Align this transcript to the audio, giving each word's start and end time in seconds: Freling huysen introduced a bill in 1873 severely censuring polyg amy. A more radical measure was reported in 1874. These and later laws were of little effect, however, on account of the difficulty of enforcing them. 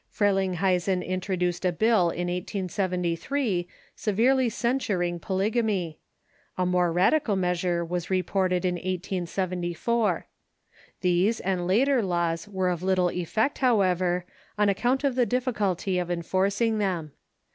Freling 0.09 0.55
huysen 0.55 1.03
introduced 1.05 1.63
a 1.63 1.71
bill 1.71 2.09
in 2.09 2.27
1873 2.27 3.67
severely 3.95 4.49
censuring 4.49 5.19
polyg 5.19 5.55
amy. 5.57 5.99
A 6.57 6.65
more 6.65 6.91
radical 6.91 7.35
measure 7.35 7.85
was 7.85 8.09
reported 8.09 8.65
in 8.65 8.73
1874. 8.77 10.25
These 11.01 11.39
and 11.41 11.67
later 11.67 12.01
laws 12.01 12.47
were 12.47 12.69
of 12.69 12.81
little 12.81 13.11
effect, 13.11 13.59
however, 13.59 14.25
on 14.57 14.69
account 14.69 15.03
of 15.03 15.13
the 15.13 15.27
difficulty 15.27 15.99
of 15.99 16.09
enforcing 16.09 16.79
them. 16.79 17.11